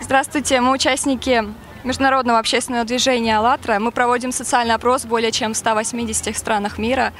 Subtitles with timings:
[0.00, 1.42] Здравствуйте, мы участники
[1.82, 3.80] международного общественного движения «АЛЛАТРА».
[3.80, 7.12] Мы проводим социальный опрос в более чем 180 странах мира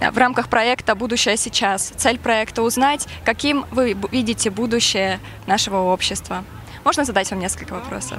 [0.00, 1.92] в рамках проекта «Будущее сейчас».
[1.96, 6.44] Цель проекта– узнать, каким вы видите будущее нашего общества.
[6.84, 8.18] Можно задать вам несколько вопросов?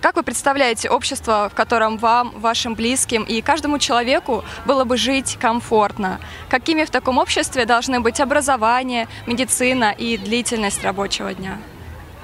[0.00, 5.38] Как вы представляете общество, в котором вам, вашим близким и каждому человеку было бы жить
[5.40, 6.20] комфортно?
[6.48, 11.58] Какими в таком обществе должны быть образование, медицина и длительность рабочего дня?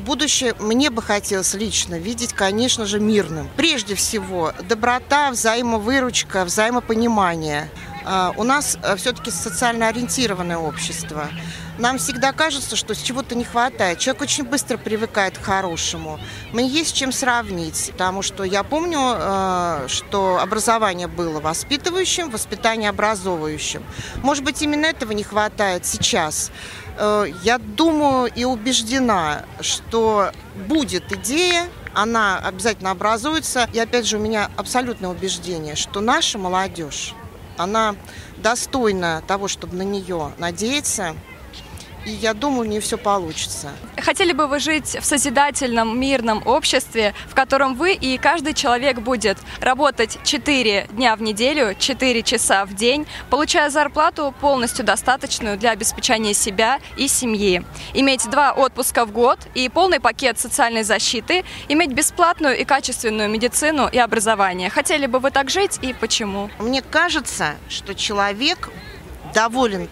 [0.01, 3.49] Будущее мне бы хотелось лично видеть, конечно же, мирным.
[3.57, 7.69] Прежде всего, доброта, взаимовыручка, взаимопонимание.
[8.05, 11.29] А, у нас э, все-таки социально ориентированное общество.
[11.79, 14.01] Нам всегда кажется, что чего-то не хватает.
[14.01, 16.19] Человек очень быстро привыкает к хорошему.
[16.53, 23.85] Мне есть чем сравнить, потому что я помню, э, что образование было воспитывающим, воспитание образовывающим.
[24.25, 26.51] Может быть, именно этого не хватает сейчас.
[26.97, 30.33] Э, я думаю и убеждена, что
[30.67, 33.69] будет идея, она обязательно образуется.
[33.73, 37.15] И опять же, у меня абсолютное убеждение, что наша молодежь,
[37.57, 37.95] она
[38.39, 41.15] достойна того, чтобы на нее надеяться–
[42.09, 43.71] и я думаю, у нее все получится.
[43.99, 49.37] Хотели бы вы жить в созидательном, мирном обществе, в котором вы и каждый человек будет
[49.61, 56.33] работать 4 дня в неделю, 4 часа в день, получая зарплату полностью достаточную для обеспечения
[56.33, 62.59] себя и семьи, иметь два отпуска в год и полный пакет социальной защиты, иметь бесплатную
[62.59, 64.71] и качественную медицину и образование.
[64.71, 66.51] Хотели бы вы так жить и почему?
[66.59, 68.71] Мне кажется, что человек
[69.35, 69.89] доволен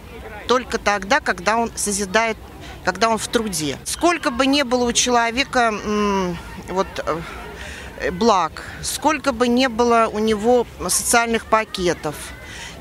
[0.47, 2.37] только тогда, когда он созидает,
[2.85, 3.79] когда он в труде.
[3.85, 5.75] Сколько бы ни было у человека
[6.69, 6.87] вот,
[8.01, 12.15] э, благ, сколько бы ни было у него социальных пакетов,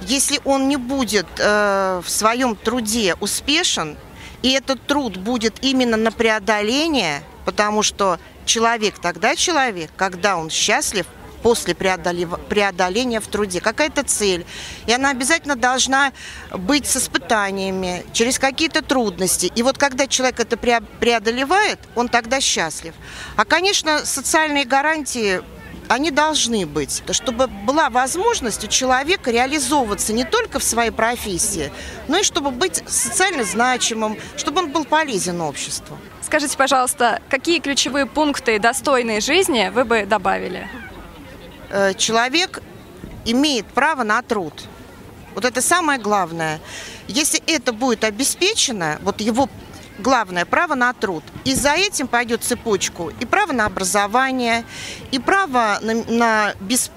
[0.01, 3.97] если он не будет э, в своем труде успешен,
[4.41, 11.07] и этот труд будет именно на преодоление, потому что человек тогда человек, когда он счастлив,
[11.45, 13.61] после преодоления в труде.
[13.61, 14.47] Какая-то цель.
[14.87, 16.11] И она обязательно должна
[16.51, 19.51] быть с испытаниями, через какие-то трудности.
[19.55, 22.95] И вот когда человек это преодолевает, он тогда счастлив.
[23.35, 25.43] А, конечно, социальные гарантии
[25.87, 31.71] они должны быть, чтобы была возможность у человека реализовываться не только в своей профессии,
[32.07, 35.95] но и чтобы быть социально значимым, чтобы он был полезен обществу.
[36.23, 40.67] Скажите, пожалуйста, какие ключевые пункты достойной жизни вы бы добавили?
[41.75, 42.61] Э, человек
[43.25, 44.53] имеет право на труд.
[45.33, 46.61] Вот это самое главное.
[47.09, 49.49] Если это будет обеспечено, вот его
[49.99, 51.23] главное право на труд.
[51.43, 54.65] И за этим пойдет цепочку и право на образование,
[55.11, 56.91] и право на, на без,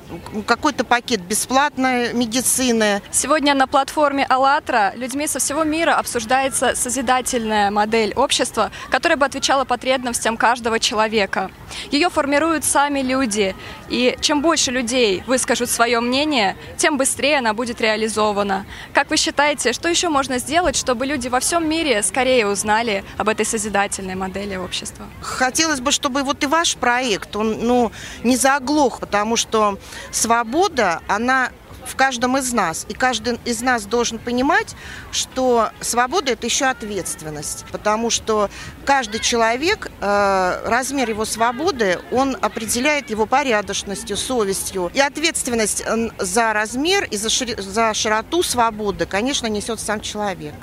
[0.46, 3.02] какой-то пакет бесплатной медицины.
[3.10, 9.64] Сегодня на платформе АЛЛАТРА людьми со всего мира обсуждается созидательная модель общества, которая бы отвечала
[9.64, 11.50] потребностям каждого человека.
[11.90, 13.54] Ее формируют сами люди,
[13.88, 18.66] и чем больше людей выскажут свое мнение, тем быстрее она будет реализована.
[18.94, 23.28] Как вы считаете, что еще можно сделать, чтобы люди во всем мире скорее узнали об
[23.28, 25.06] этой созидательной модели общества?
[25.20, 27.92] Хотелось бы, чтобы вот и ваш проект, он ну,
[28.24, 29.78] не заглох, потому что
[30.10, 31.50] свобода, она
[31.88, 32.86] в каждом из нас.
[32.88, 34.76] И каждый из нас должен понимать,
[35.10, 37.64] что свобода– это еще ответственность.
[37.72, 38.50] Потому что
[38.84, 44.90] каждый человек, э, размер его свободы, он определяет его порядочностью, совестью.
[44.94, 45.84] И ответственность
[46.18, 50.54] за размер и за широту свободы, конечно, несет сам человек.